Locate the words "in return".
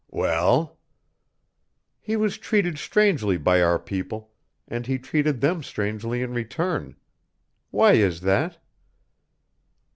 6.23-6.95